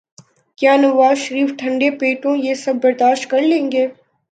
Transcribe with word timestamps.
کیا 0.57 0.75
نوازشریف 0.75 1.49
ٹھنڈے 1.59 1.89
پیٹوں 1.91 2.35
یہ 2.37 2.53
سب 2.55 2.75
برداشت 2.83 3.29
کر 3.29 3.41
لیں 3.41 3.71
گے؟ 3.71 3.87